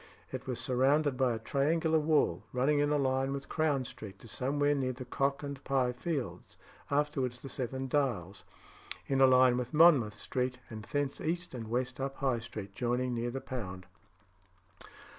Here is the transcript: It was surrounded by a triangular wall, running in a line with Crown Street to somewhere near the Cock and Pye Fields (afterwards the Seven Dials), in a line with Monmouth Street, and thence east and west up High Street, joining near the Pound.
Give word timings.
It 0.31 0.47
was 0.47 0.59
surrounded 0.59 1.15
by 1.15 1.33
a 1.35 1.37
triangular 1.37 1.99
wall, 1.99 2.41
running 2.53 2.79
in 2.79 2.89
a 2.89 2.97
line 2.97 3.31
with 3.33 3.47
Crown 3.49 3.85
Street 3.85 4.17
to 4.21 4.27
somewhere 4.27 4.73
near 4.73 4.93
the 4.93 5.05
Cock 5.05 5.43
and 5.43 5.63
Pye 5.63 5.91
Fields 5.91 6.57
(afterwards 6.89 7.39
the 7.43 7.49
Seven 7.49 7.87
Dials), 7.87 8.43
in 9.05 9.21
a 9.21 9.27
line 9.27 9.57
with 9.59 9.75
Monmouth 9.75 10.15
Street, 10.15 10.57
and 10.71 10.85
thence 10.85 11.21
east 11.21 11.53
and 11.53 11.67
west 11.67 11.99
up 11.99 12.15
High 12.15 12.39
Street, 12.39 12.73
joining 12.73 13.13
near 13.13 13.29
the 13.29 13.41
Pound. 13.41 13.85